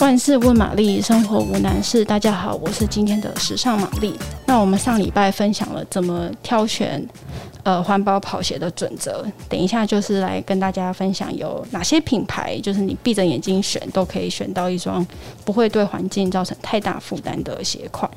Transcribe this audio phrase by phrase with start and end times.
[0.00, 2.02] 万事问玛丽，生活无难事。
[2.02, 4.18] 大家好，我是今天的时尚玛丽。
[4.46, 7.06] 那我们上礼拜分享了怎么挑选
[7.64, 15.06] 呃环保跑鞋的准则，等一下就是来跟大家分享有哪些品牌，就是你闭着眼睛选都可以选到一双
[15.44, 18.10] 不会对环境造成太大负担的鞋款。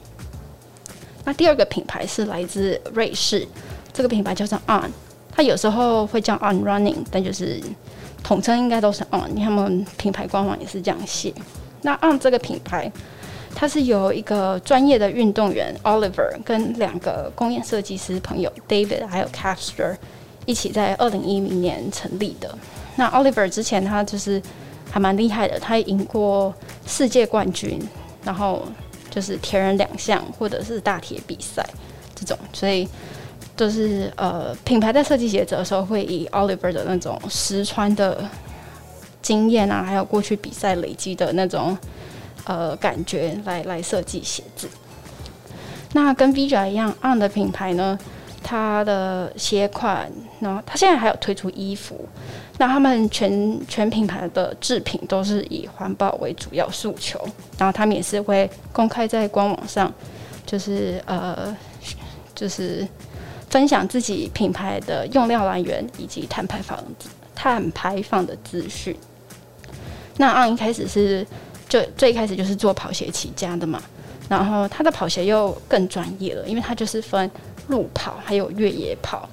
[1.25, 3.45] 那第二个品牌是来自瑞士，
[3.91, 4.89] 这个品牌叫做 On，
[5.33, 7.61] 它有时候会叫 On Running，但就是
[8.23, 11.33] 统称应该都是 On，他们品牌官网也是这样写。
[11.83, 12.91] 那 On 这个品牌，
[13.53, 19.95] 它是由一个专业的运动员 Oliver 跟两个工业设计师朋友 David 还有 Caster
[20.45, 22.57] 一起在二零一零年成立的。
[22.95, 24.41] 那 Oliver 之前他就是
[24.89, 26.53] 还蛮厉害的，他赢过
[26.87, 27.79] 世界冠军，
[28.23, 28.63] 然后
[29.09, 31.63] 就是铁人两项或者是大铁比赛
[32.15, 32.87] 这种，所以
[33.57, 38.23] 就是呃品牌在设计鞋子的时候会以 Oliver 的那种实穿的。
[39.23, 41.75] 经验啊，还有过去比赛累积的那种
[42.43, 44.69] 呃感觉来来设计鞋子。
[45.93, 47.97] 那跟 Vija 一样，On 的品牌呢，
[48.43, 52.07] 它的鞋款，然后它现在还有推出衣服。
[52.59, 57.19] 那他们全全品牌的制品都是以环保为主要诉求，
[57.57, 59.91] 然后他们也是会公开在官网上，
[60.45, 61.55] 就是呃
[62.35, 62.87] 就是
[63.49, 66.77] 分享自己品牌的用料来源以及碳排放
[67.33, 68.95] 碳排放的资讯。
[70.17, 71.25] 那 On 一开始是
[71.67, 73.81] 就最开始就是做跑鞋起家的嘛，
[74.29, 77.29] 然后他的跑鞋又更专业了，因为他就是分
[77.67, 79.27] 路跑还有越野跑。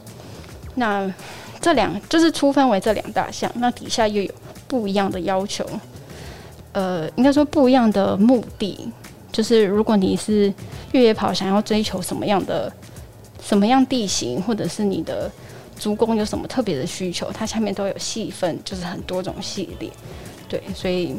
[0.75, 1.12] 那
[1.61, 4.31] 这两就是粗分为这两大项，那底下又有
[4.67, 5.67] 不一样的要求，
[6.73, 8.89] 呃，应该说不一样的目的，
[9.31, 10.53] 就是如果你是
[10.92, 12.73] 越野跑，想要追求什么样的
[13.42, 15.31] 什么样地形，或者是你的
[15.81, 19.91] 足弓有什么特别的需求，它下面都有细分，就是很多种系列。
[20.47, 21.17] 对，所以，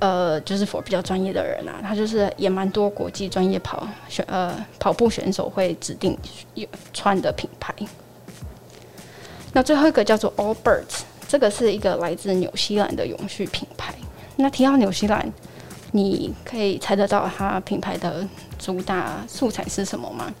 [0.00, 6.18] 呃，就是 for 比较专业的人啊，他就是也蛮多国际专业跑选呃跑步选手会指定
[6.92, 7.72] 穿的品牌。
[9.52, 13.94] 那最后一个叫做 Allbirds，这个是一个来自纽西兰的永续品牌。
[14.34, 15.32] 那提到纽西兰，
[15.92, 18.26] 你可以猜得到它品牌的
[18.58, 20.34] 主打素材是什么吗？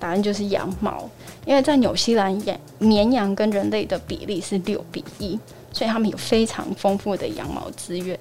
[0.00, 1.08] 答案就是羊毛，
[1.44, 5.38] 因为在纽西兰，羊绵羊跟人类的比例是六比一。
[5.72, 8.18] 所以他们有非常丰富的羊毛资源，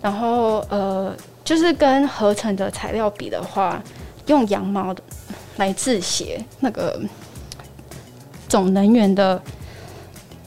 [0.00, 3.82] 然后呃，就是跟合成的材料比的话，
[4.28, 4.94] 用羊毛
[5.58, 6.98] 来制鞋，那个
[8.48, 9.42] 总能源的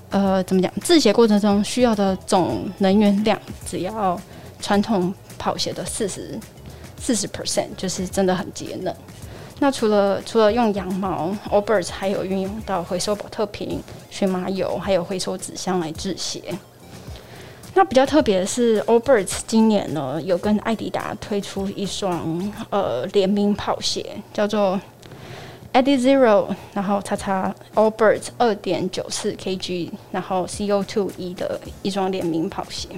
[0.09, 0.73] 呃怎么讲？
[0.79, 4.19] 制鞋过程中需要的总能源量，只要
[4.59, 6.39] 传统跑鞋的四十
[6.99, 8.91] 四十 percent，就是真的很节能。
[9.59, 13.81] 那除了除了用羊毛，Alberts 还有运用到回收宝特瓶、
[14.11, 16.41] 荨麻油，还有回收纸箱来制鞋。
[17.73, 24.79] 那比较特别的是，Alberts 今年呢有跟爱迪达推出一双呃联名跑鞋，叫做
[25.71, 32.89] a d d i Zero，然后叉叉 Alberts 二点九四 kg，然后 CO2 一的一双联名跑鞋。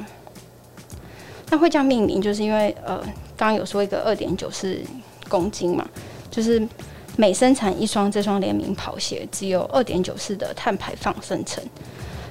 [1.50, 3.00] 那会这样命名，就是因为呃
[3.38, 4.78] 刚刚有说一个二点九四
[5.30, 5.88] 公斤嘛。
[6.32, 6.68] 就是
[7.18, 11.64] 每生产一双这双联名跑鞋，只有二点九四的碳排放生成。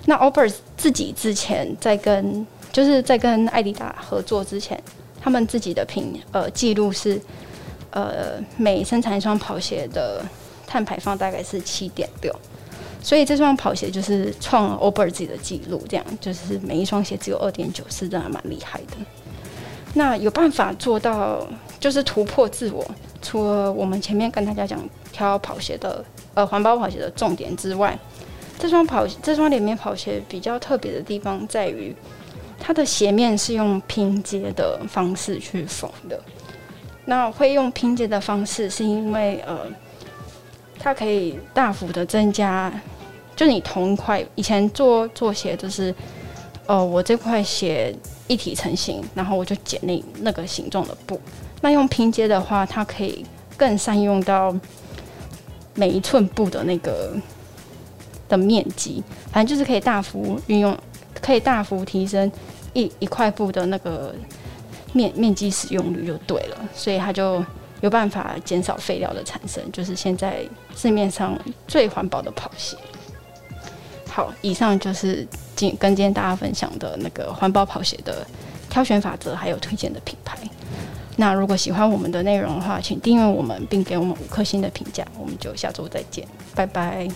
[0.07, 4.83] 那 Allbirds 自己之前在跟就是在跟艾迪达合作之前，
[5.21, 7.21] 他们自己的品呃记录是
[7.91, 10.25] 呃每生产一双跑鞋的
[10.67, 12.35] 碳排放大概是七点六，
[13.03, 18.97] 所以这双跑鞋就是创 Allbirds 自己的记录，这样就是每一双鞋只有二点九四，真的蛮厉害的。
[19.95, 21.47] 那有办法做到
[21.79, 22.91] 就是突破自我。
[23.29, 24.81] 除了我们前面跟大家讲
[25.13, 26.03] 挑跑鞋的
[26.33, 27.95] 呃环保跑鞋的重点之外，
[28.59, 31.95] 这双跑这双联名跑鞋比较特别的地方在于，
[32.59, 36.19] 它的鞋面是用拼接的方式去缝的。
[37.05, 39.59] 那会用拼接的方式，是因为呃，
[40.79, 42.73] 它可以大幅的增加，
[43.37, 45.95] 就你同一块以前做做鞋就是，
[46.65, 47.95] 呃，我这块鞋
[48.27, 51.21] 一体成型，然后我就剪那那个形状的布。
[51.61, 53.25] 那用拼接的话，它可以
[53.57, 54.55] 更善用到
[55.75, 57.17] 每一寸布的那个
[58.29, 59.03] 的面积，
[59.33, 60.77] 反正就是可以大幅运用，
[61.21, 62.31] 可以大幅提升
[62.75, 64.15] 一一块布的那个
[64.93, 67.45] 面面积使用率就对了，所以它就
[67.81, 70.41] 有办法减少废料的产生，就是现在
[70.77, 72.77] 市面上最环保的跑鞋。
[74.09, 78.27] 好，以上就是今跟今天大家分享的那个环保跑鞋的
[78.69, 80.37] 挑选法则，还有推荐的品牌。
[81.21, 85.05] 那如果喜欢我们的内容的话，请订阅我们，并给我们五颗星的评价。
[85.19, 86.25] 我们就下周再见，
[86.55, 87.09] 拜拜。